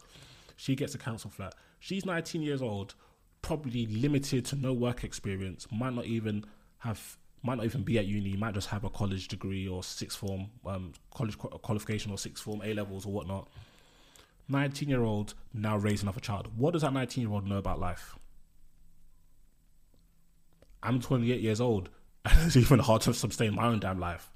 [0.57, 1.55] She gets a council flat.
[1.85, 2.95] She's 19 years old,
[3.43, 5.67] probably limited to no work experience.
[5.71, 6.47] Might not even
[6.79, 10.17] have might not even be at uni, might just have a college degree or sixth
[10.17, 13.51] form, um, college qualification or sixth form, A levels or whatnot.
[14.49, 16.49] 19 year old now raising another child.
[16.57, 18.17] What does that 19 year old know about life?
[20.83, 21.91] I'm 28 years old
[22.25, 24.33] and it's even hard to sustain my own damn life,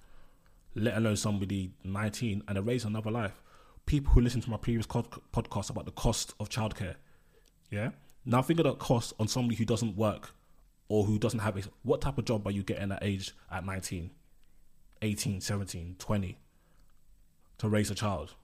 [0.75, 3.43] let alone somebody 19 and raise another life.
[3.87, 6.97] People who listen to my previous podcast about the cost of childcare,
[7.71, 7.91] yeah?
[8.25, 10.31] Now think of the cost on somebody who doesn't work
[10.89, 13.65] or who doesn't have a what type of job are you getting at age at
[13.65, 14.11] 19
[15.03, 16.39] 18 17 20
[17.59, 18.35] to raise a child?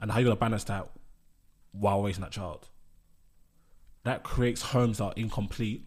[0.00, 0.88] And how you going to balance that
[1.72, 2.68] while raising that child?
[4.04, 5.86] That creates homes that are incomplete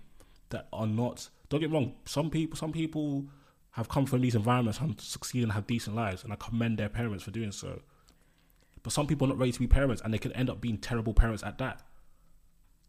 [0.49, 3.25] that are not don't get wrong some people some people
[3.71, 6.89] have come from these environments and succeed and have decent lives and i commend their
[6.89, 7.81] parents for doing so
[8.87, 10.77] but some people are not ready to be parents and they can end up being
[10.77, 11.81] terrible parents at that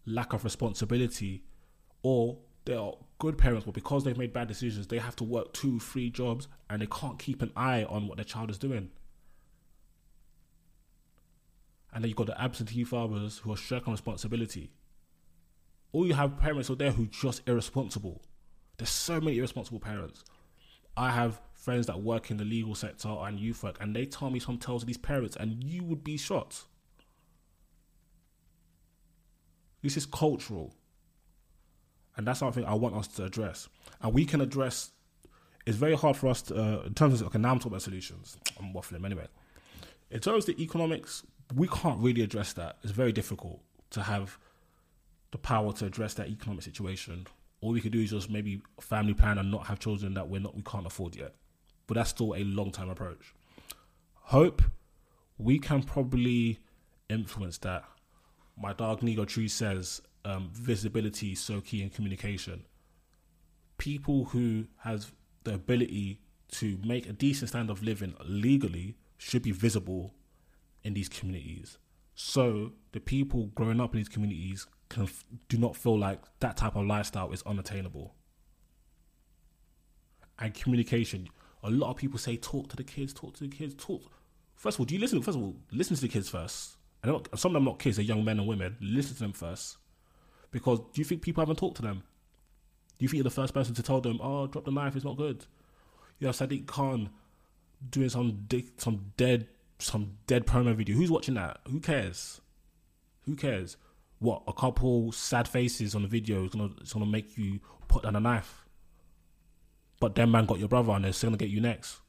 [0.07, 1.43] lack of responsibility,
[2.05, 5.53] or they are good parents, but because they've made bad decisions, they have to work
[5.53, 8.91] two, three jobs, and they can't keep an eye on what their child is doing.
[11.93, 14.71] And then you've got the absentee fathers who are shirking responsibility.
[15.91, 18.23] Or you have parents out there who are just irresponsible.
[18.77, 20.23] There's so many irresponsible parents.
[20.99, 24.31] I have friends that work in the legal sector and youth work, and they tell
[24.31, 26.65] me some tales of these parents, and you would be shocked.
[29.81, 30.75] This is cultural.
[32.17, 33.69] And that's something I want us to address.
[34.03, 34.91] And we can address,
[35.67, 37.83] it's very hard for us to, uh, in terms of, okay, now I'm talking about
[37.83, 38.37] solutions.
[38.59, 39.29] I'm waffling anyway.
[40.11, 41.23] In terms of the economics,
[41.55, 42.79] we can't really address that.
[42.83, 44.37] It's very difficult to have
[45.31, 47.29] the power to address that economic situation.
[47.61, 50.41] All we could do is just maybe family plan and not have children that we're
[50.41, 51.35] not we can't afford yet.
[51.87, 53.35] But that's still a long term approach.
[54.15, 54.63] Hope
[55.39, 56.59] we can probably
[57.09, 57.85] influence that.
[58.61, 62.65] My dog Nigo Tree says um, visibility is so key in communication.
[63.79, 65.13] People who have
[65.45, 66.21] the ability
[66.53, 70.15] to make a decent standard of living legally should be visible
[70.83, 71.79] in these communities.
[72.15, 75.09] So the people growing up in these communities can
[75.49, 78.15] do not feel like that type of lifestyle is unattainable.
[80.39, 81.29] And communication,
[81.63, 84.03] a lot of people say talk to the kids, talk to the kids, talk.
[84.55, 85.21] First of all, do you listen?
[85.23, 86.77] First of all, listen to the kids first.
[87.03, 88.77] And not, some of them not kids, they're young men and women.
[88.81, 89.77] Listen to them first,
[90.51, 92.03] because do you think people haven't talked to them?
[92.99, 95.05] Do you think you're the first person to tell them, "Oh, drop the knife, it's
[95.05, 95.47] not good"?
[96.19, 97.11] You have Sadiq Khan
[97.91, 98.49] doing some
[98.79, 99.49] some dead,
[99.79, 100.97] some dead promo video.
[100.97, 101.61] Who's watching that?
[101.69, 102.41] Who cares?
[103.23, 103.77] Who cares?
[104.19, 108.03] What a couple sad faces on the video is gonna it's gonna make you put
[108.03, 108.67] down a knife.
[110.01, 112.01] But then man got your brother and they're still gonna get you next.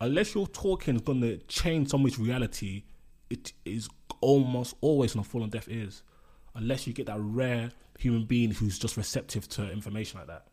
[0.00, 2.84] Unless your talking is gonna change somebody's reality,
[3.30, 3.88] it is
[4.20, 6.02] almost always gonna fall on deaf ears.
[6.54, 10.46] Unless you get that rare human being who's just receptive to information like that.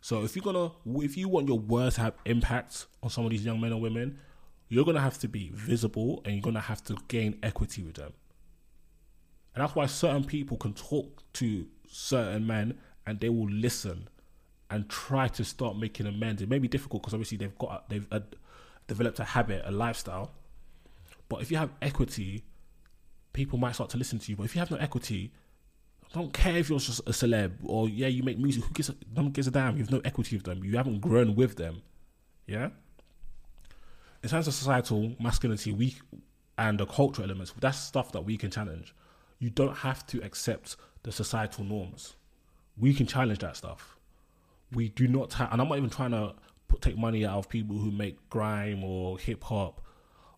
[0.00, 0.70] So if you're gonna,
[1.02, 3.80] if you want your words to have impact on some of these young men and
[3.80, 4.18] women,
[4.68, 8.12] you're gonna have to be visible and you're gonna have to gain equity with them.
[9.56, 14.06] And that's why certain people can talk to certain men and they will listen
[14.68, 16.42] and try to start making amends.
[16.42, 18.20] It may be difficult because obviously they've got they've uh,
[18.86, 20.32] developed a habit, a lifestyle.
[21.30, 22.44] But if you have equity,
[23.32, 24.36] people might start to listen to you.
[24.36, 25.32] But if you have no equity,
[26.04, 28.62] I don't care if you're just a celeb or yeah, you make music.
[28.62, 29.78] Who gives a, no one gives a damn?
[29.78, 30.64] You have no equity with them.
[30.64, 31.80] You haven't grown with them.
[32.46, 32.68] Yeah.
[34.22, 35.96] In terms of societal masculinity, we
[36.58, 38.94] and the cultural elements, that's stuff that we can challenge.
[39.38, 42.16] You don't have to accept the societal norms.
[42.76, 43.96] We can challenge that stuff.
[44.72, 46.34] We do not have, and I'm not even trying to
[46.68, 49.80] put, take money out of people who make grime or hip hop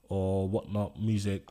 [0.09, 1.49] or whatnot music,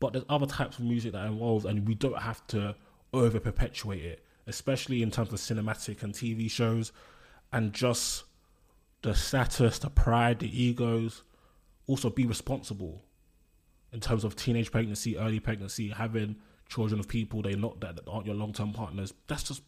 [0.00, 2.74] but there's other types of music that involves, and we don't have to
[3.12, 6.92] over perpetuate it, especially in terms of cinematic and TV shows,
[7.52, 8.24] and just
[9.02, 11.22] the status, the pride, the egos.
[11.86, 13.02] Also, be responsible
[13.92, 16.36] in terms of teenage pregnancy, early pregnancy, having
[16.68, 19.14] children of people they not that that aren't your long term partners.
[19.26, 19.62] That's just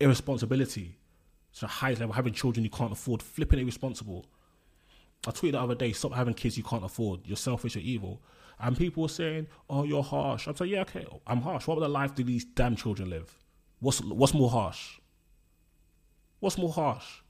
[0.00, 0.98] irresponsibility.
[1.52, 2.12] It's a high level.
[2.12, 4.26] Having children you can't afford, flipping irresponsible.
[5.26, 7.20] I tweeted the other day, stop having kids you can't afford.
[7.24, 8.20] You're selfish, you're evil.
[8.58, 10.46] And people were saying, oh, you're harsh.
[10.46, 11.66] I'm saying, yeah, okay, I'm harsh.
[11.66, 13.38] What other life do these damn children live?
[13.80, 14.98] What's what's more harsh?
[16.40, 17.22] What's more harsh?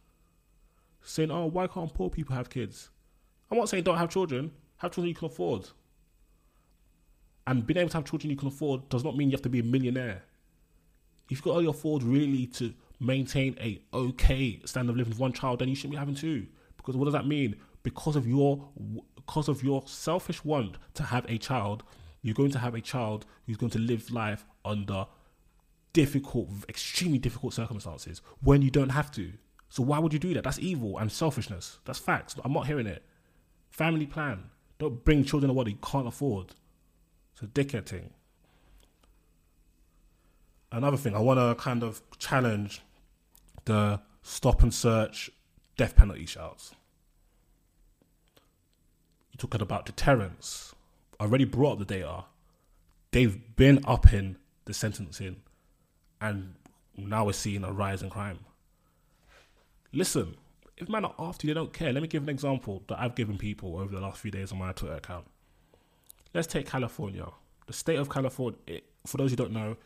[1.03, 2.90] Saying, oh, why can't poor people have kids?
[3.50, 4.53] I'm not saying don't have children.
[4.79, 5.68] Have children you can afford.
[7.46, 9.48] And being able to have children you can afford does not mean you have to
[9.48, 10.22] be a millionaire.
[11.26, 15.18] If you've got all you afford really to maintain a okay standard of living with
[15.18, 16.46] one child, then you shouldn't be having two.
[16.76, 17.57] Because what does that mean?
[17.83, 18.68] Because of your
[19.14, 21.83] because of your selfish want to have a child,
[22.22, 25.07] you're going to have a child who's going to live life under
[25.92, 29.33] difficult, extremely difficult circumstances when you don't have to.
[29.70, 30.44] So why would you do that?
[30.44, 31.78] That's evil and selfishness.
[31.85, 32.37] That's facts.
[32.44, 33.02] I'm not hearing it.
[33.70, 34.50] Family plan.
[34.78, 36.54] Don't bring children to what you can't afford.
[37.34, 38.10] It's a dickhead thing.
[40.70, 42.80] Another thing, I want to kind of challenge
[43.64, 45.30] the stop and search
[45.76, 46.74] death penalty shouts.
[49.32, 50.74] You're talking about deterrence.
[51.18, 52.24] I already brought up the data.
[53.10, 55.42] They've been upping the sentencing,
[56.20, 56.54] and
[56.96, 58.40] now we're seeing a rise in crime.
[59.92, 60.37] Listen,
[60.76, 61.92] if men are after you, they don't care.
[61.92, 64.58] Let me give an example that I've given people over the last few days on
[64.58, 65.26] my Twitter account.
[66.35, 67.26] Let's take California.
[67.66, 69.76] The state of California, it, for those who don't know,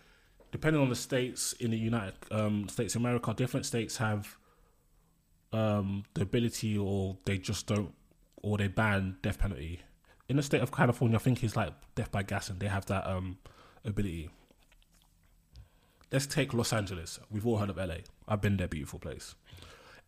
[0.51, 4.39] depending on the states in the United um, States of America, different states have
[5.53, 7.93] um, the ability or they just don't,
[8.43, 9.81] or they ban death penalty.
[10.29, 12.87] In the state of California, I think it's like death by gas, and they have
[12.87, 13.39] that um,
[13.85, 14.31] ability.
[16.11, 17.19] Let's take Los Angeles.
[17.31, 17.97] We've all heard of LA.
[18.27, 19.35] I've been there, beautiful place.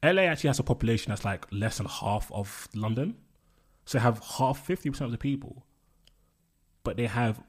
[0.02, 3.16] LA actually has a population that's like less than half of London.
[3.84, 5.64] So they have half, 50% of the people.
[6.82, 7.42] But they have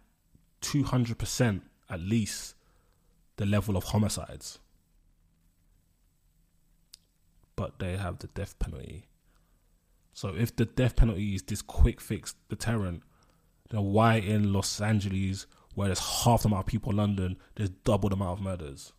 [0.61, 2.55] 200% at least
[3.37, 4.59] the level of homicides.
[7.55, 9.05] But they have the death penalty.
[10.13, 13.03] So if the death penalty is this quick fix deterrent,
[13.69, 17.69] then why in Los Angeles, where there's half the amount of people in London, there's
[17.69, 18.93] double the amount of murders?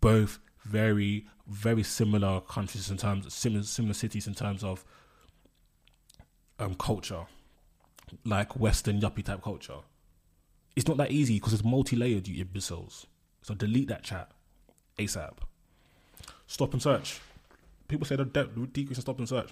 [0.00, 4.84] Both very, very similar countries in terms similar, similar cities in terms of
[6.58, 7.26] um, culture,
[8.24, 9.78] like Western yuppie type culture.
[10.76, 13.06] It's not that easy because it's multi layered, you imbeciles.
[13.42, 14.30] So delete that chat
[14.98, 15.38] ASAP.
[16.46, 17.20] Stop and search.
[17.88, 19.50] People say the de- decrease in stop and search.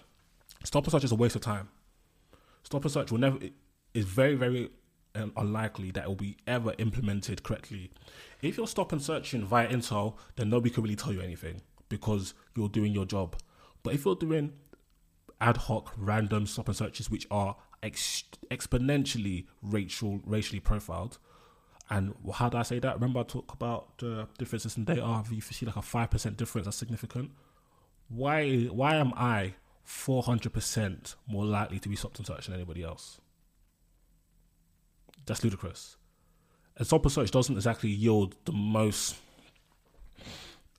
[0.64, 1.68] Stop and search is a waste of time.
[2.62, 3.38] Stop and search will never
[3.94, 4.70] It's very very
[5.14, 7.90] um, unlikely that it will be ever implemented correctly.
[8.42, 12.34] If you're stop and searching via Intel, then nobody can really tell you anything because
[12.54, 13.36] you're doing your job.
[13.82, 14.52] But if you're doing
[15.40, 21.18] ad hoc random stop and searches which are ex- exponentially racial racially profiled,
[21.90, 22.94] and how do I say that?
[22.94, 25.22] Remember I talk about the differences in data.
[25.24, 27.30] If you see like a five percent difference, that's significant.
[28.08, 29.54] Why why am I
[29.84, 33.20] four hundred percent more likely to be stopped and searched than anybody else?
[35.26, 35.96] That's ludicrous.
[36.76, 39.16] And stop and search doesn't exactly yield the most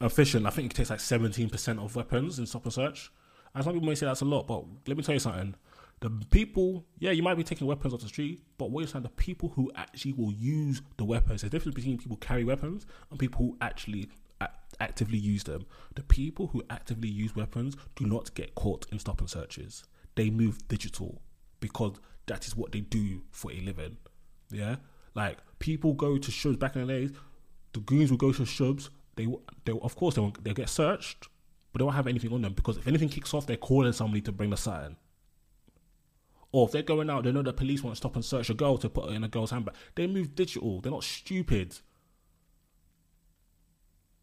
[0.01, 0.45] efficient.
[0.45, 3.11] I think it takes like seventeen percent of weapons in stop and search.
[3.53, 5.55] And some people may say that's a lot, but let me tell you something.
[6.01, 9.03] The people, yeah, you might be taking weapons off the street, but what you're saying,
[9.03, 12.85] the people who actually will use the weapons, there's a difference between people carry weapons
[13.09, 14.09] and people who actually
[14.79, 15.65] actively use them.
[15.95, 19.83] The people who actively use weapons do not get caught in stop and searches.
[20.15, 21.21] They move digital
[21.59, 21.93] because
[22.27, 23.97] that is what they do for a living.
[24.51, 24.77] Yeah,
[25.15, 27.11] like people go to shows back in the days.
[27.73, 28.89] The goons will go to shows.
[29.15, 29.27] They,
[29.65, 31.27] they of course they won't, they'll get searched,
[31.71, 34.21] but they won't have anything on them because if anything kicks off, they're calling somebody
[34.21, 34.95] to bring the sign.
[36.51, 38.77] Or if they're going out, they know the police won't stop and search a girl
[38.77, 39.75] to put her in a girl's handbag.
[39.95, 40.81] They move digital.
[40.81, 41.77] They're not stupid.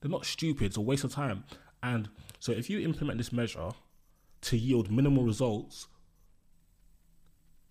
[0.00, 0.66] They're not stupid.
[0.66, 1.44] It's a waste of time.
[1.82, 2.08] And
[2.40, 3.70] so if you implement this measure
[4.42, 5.86] to yield minimal results,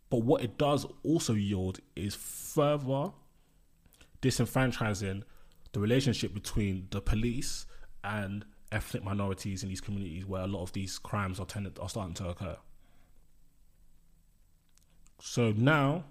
[0.09, 3.11] but what it does also yield is further
[4.21, 5.23] disenfranchising
[5.73, 7.65] the relationship between the police
[8.03, 11.89] and ethnic minorities in these communities where a lot of these crimes are tended, are
[11.89, 12.55] starting to occur.
[15.19, 16.05] So now,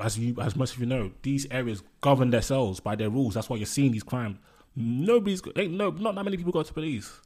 [0.00, 3.34] as you as most of you know, these areas govern themselves by their rules.
[3.34, 4.38] That's why you're seeing these crimes.
[4.74, 7.20] Nobody's ain't no not that many people go to police.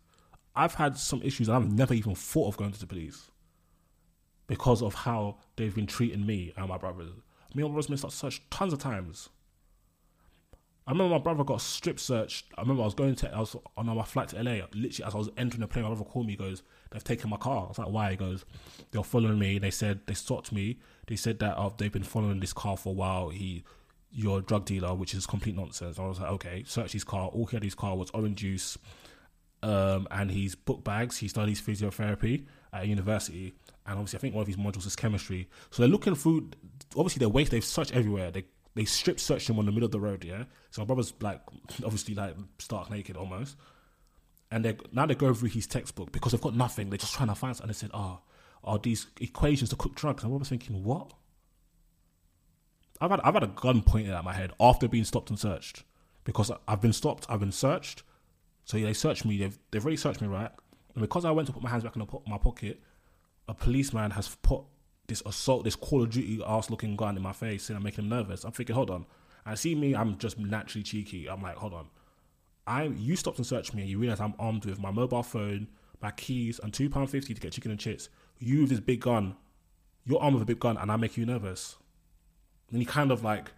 [0.54, 3.30] I've had some issues I've never even thought of going to the police
[4.46, 7.12] because of how they've been treating me and my brothers.
[7.54, 9.28] Me and my brothers been searched tons of times.
[10.86, 12.46] I remember my brother got strip searched.
[12.56, 14.64] I remember I was going to, I was on my flight to LA.
[14.72, 16.32] Literally, as I was entering the plane, my brother called me.
[16.32, 18.44] He goes, "They've taken my car." I was like, "Why?" He goes,
[18.90, 20.78] "They're following me." They said they stopped me.
[21.06, 23.28] They said that uh, they've been following this car for a while.
[23.28, 23.62] He,
[24.10, 25.98] you're a drug dealer, which is complete nonsense.
[25.98, 27.28] I was like, "Okay." Search his car.
[27.28, 28.78] All he had in his car was orange juice,
[29.62, 31.18] um, and his book bags.
[31.18, 33.54] He studies physiotherapy at university,
[33.86, 35.48] and obviously, I think one of his modules is chemistry.
[35.70, 36.50] So they're looking through.
[36.96, 37.50] Obviously, they're waste.
[37.50, 38.30] They've searched everywhere.
[38.30, 40.44] They they strip searched him on the middle of the road, yeah.
[40.70, 41.40] So my brother's like
[41.84, 43.56] obviously like stark naked almost.
[44.50, 47.28] And they now they go through his textbook because they've got nothing, they're just trying
[47.28, 47.70] to find something.
[47.70, 48.20] And they said, Oh,
[48.64, 50.22] are these equations to cook drugs?
[50.24, 51.12] And I was thinking, What?
[53.00, 55.84] I've had I've had a gun pointed at my head after being stopped and searched.
[56.24, 58.02] Because I've been stopped, I've been searched.
[58.64, 60.50] So yeah, they searched me, they've they've already searched me, right?
[60.94, 62.82] And because I went to put my hands back in my pocket,
[63.48, 64.62] a policeman has put
[65.11, 68.04] this assault, this Call of Duty ass looking gun in my face and I'm making
[68.04, 68.44] him nervous.
[68.44, 69.04] I'm thinking, hold on.
[69.44, 71.28] I see me, I'm just naturally cheeky.
[71.28, 71.88] I'm like, hold on.
[72.66, 75.68] I you stopped and searched me and you realize I'm armed with my mobile phone,
[76.00, 78.08] my keys, and two pound fifty to get chicken and chips.
[78.38, 79.36] You with this big gun,
[80.06, 81.76] you're armed with a big gun, and I make you nervous.
[82.70, 83.50] And he kind of like,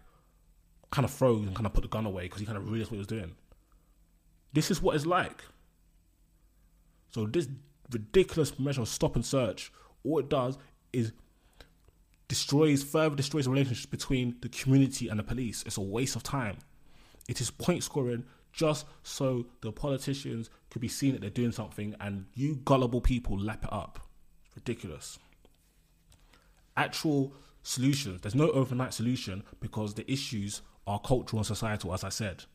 [0.91, 2.91] kind of froze and kind of put the gun away because he kind of realized
[2.91, 3.35] what he was doing.
[4.51, 5.43] This is what it's like.
[7.11, 7.47] So this
[7.91, 9.71] ridiculous measure of stop and search,
[10.03, 10.57] all it does
[10.91, 11.11] is
[12.33, 15.61] destroys further destroys the relationship between the community and the police.
[15.67, 16.57] It's a waste of time.
[17.29, 21.95] It is point scoring just so the politicians could be seen that they're doing something
[21.99, 23.99] and you gullible people lap it up.
[24.47, 25.19] It's ridiculous.
[26.75, 28.21] Actual solutions.
[28.21, 32.45] There's no overnight solution because the issues are cultural and societal, as I said.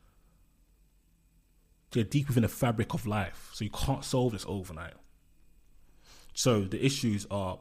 [1.93, 3.51] They're deep within the fabric of life.
[3.53, 4.95] So you can't solve this overnight.
[6.35, 7.61] So the issues are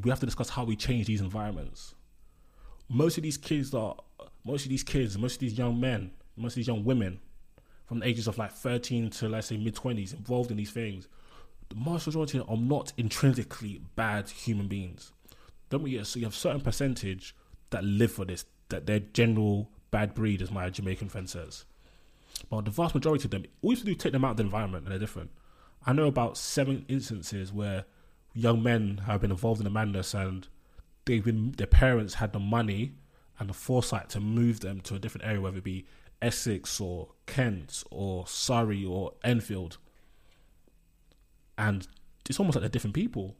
[0.00, 1.94] we have to discuss how we change these environments.
[2.92, 3.96] most of these kids are
[4.44, 7.20] most of these kids, most of these young men, most of these young women,
[7.86, 11.08] from the ages of like thirteen to let's say mid twenties, involved in these things.
[11.68, 15.12] The vast majority are not intrinsically bad human beings.
[15.70, 16.02] Don't we?
[16.04, 17.34] So you have certain percentage
[17.70, 21.64] that live for this, that they're general bad breed, as my Jamaican friend says.
[22.50, 24.42] But the vast majority of them, you have to do take them out of the
[24.42, 25.30] environment and they're different.
[25.86, 27.84] I know about seven instances where
[28.34, 30.48] young men have been involved in the madness and
[31.04, 32.92] they've been their parents had the money
[33.38, 35.86] and the foresight to move them to a different area, whether it be
[36.20, 39.78] Essex or Kent or Surrey or Enfield.
[41.58, 41.86] And
[42.28, 43.36] it's almost like they're different people.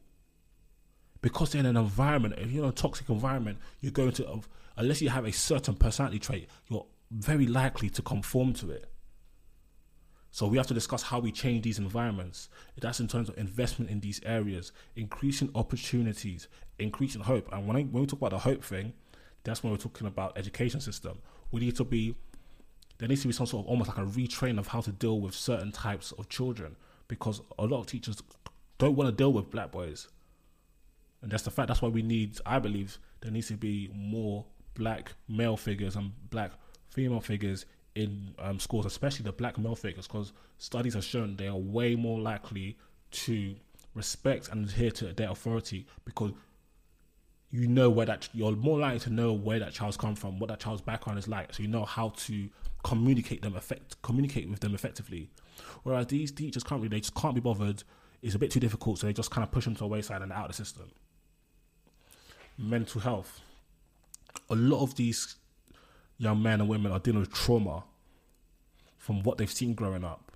[1.21, 4.41] Because they're in an environment, if you're in a toxic environment, you're going to,
[4.77, 8.92] unless you have a certain personality trait, you're very likely to conform to it.
[10.33, 12.49] So we have to discuss how we change these environments.
[12.81, 17.53] That's in terms of investment in these areas, increasing opportunities, increasing hope.
[17.53, 18.95] And when, I, when we talk about the hope thing,
[19.45, 21.19] that's when we're talking about education system.
[21.51, 22.17] We need to be
[22.99, 25.21] there needs to be some sort of almost like a retrain of how to deal
[25.21, 26.77] with certain types of children
[27.09, 28.23] because a lot of teachers
[28.79, 30.09] don't want to deal with black boys.
[31.21, 31.69] And that's the fact.
[31.69, 36.13] That's why we need, I believe, there needs to be more black male figures and
[36.31, 36.53] black
[36.91, 41.49] female figures in um, schools, especially the black male figures, because studies have shown they
[41.49, 42.77] are way more likely
[43.11, 43.55] to
[43.95, 46.33] respect and adhere to their authority because
[47.51, 50.49] you know where that you're more likely to know where that child's come from, what
[50.49, 52.49] that child's background is like, so you know how to
[52.83, 55.31] communicate them effect communicate with them effectively.
[55.83, 57.85] Whereas these teachers currently they just can't be bothered.
[58.23, 60.23] It's a bit too difficult, so they just kind of push them to the wayside
[60.23, 60.91] and out of the system.
[62.57, 63.41] Mental health.
[64.49, 65.37] A lot of these
[66.19, 67.85] young men and women are dealing with trauma
[68.97, 70.33] from what they've seen growing up.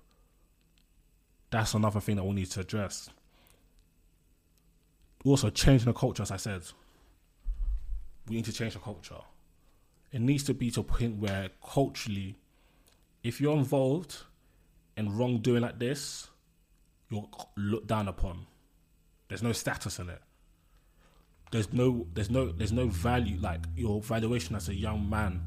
[1.49, 3.09] That's another thing that we need to address.
[5.23, 6.63] Also, changing the culture, as I said.
[8.27, 9.21] We need to change the culture.
[10.11, 12.35] It needs to be to a point where culturally,
[13.23, 14.17] if you're involved
[14.97, 16.27] in wrongdoing like this,
[17.09, 18.47] you're looked down upon.
[19.29, 20.21] There's no status in it.
[21.51, 25.41] There's no there's no there's no value like your valuation as a young man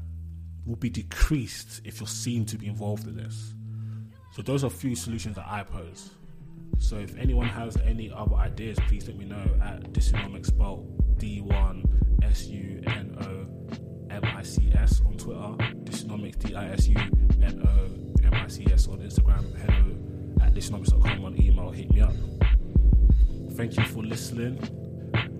[0.65, 3.53] will be decreased if you're seen to be involved in this.
[4.33, 6.11] So those are a few solutions that I pose.
[6.79, 12.23] So if anyone has any other ideas, please let me know at Disunomics spelled D1
[12.23, 13.47] S U N O
[14.09, 15.39] M I C S on Twitter,
[15.83, 16.95] Disunomics D I S U
[17.41, 19.97] N O M I C S on Instagram, hello
[20.41, 22.13] at disunomics.com on email, hit me up.
[23.51, 24.57] Thank you for listening.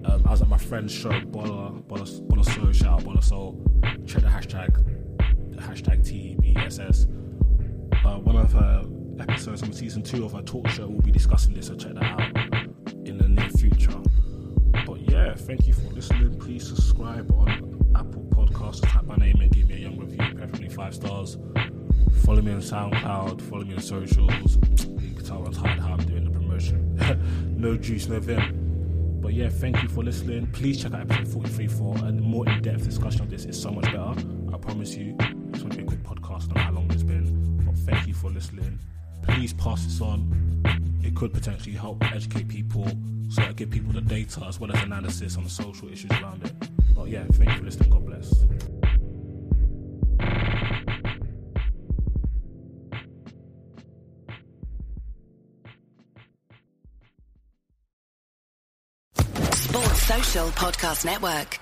[0.06, 3.60] Um, I was at my friend's show, Bola, Bola, Bola Sol, shout out Bola Sol.
[4.06, 5.01] Check the hashtag,
[5.62, 7.08] hashtag TBSS.
[8.06, 8.84] Uh, one of her
[9.20, 12.04] episodes from season two of her talk show will be discussing this, so check that
[12.04, 12.64] out
[13.06, 14.00] in the near future.
[14.86, 16.40] But yeah, thank you for listening.
[16.40, 20.70] Please subscribe on Apple Podcasts, type my name and give me a young review, preferably
[20.70, 21.38] five stars.
[22.24, 24.56] Follow me on SoundCloud, follow me on socials.
[24.56, 27.56] You can tell I'm tired how I'm doing the promotion.
[27.58, 29.20] no juice, no vim.
[29.22, 30.48] But yeah, thank you for listening.
[30.48, 33.46] Please check out episode 43 for a more in depth discussion of this.
[33.46, 34.16] It's so much better.
[34.52, 35.16] I promise you.
[36.42, 37.64] Podcast on how long it's been.
[37.66, 38.80] But thank you for listening.
[39.24, 40.62] Please pass this on.
[41.04, 42.88] It could potentially help educate people
[43.30, 46.46] so I give people the data as well as analysis on the social issues around
[46.46, 46.54] it.
[46.96, 47.90] But yeah, thank you for listening.
[47.90, 48.30] God bless.
[59.54, 61.61] Sports Social Podcast Network.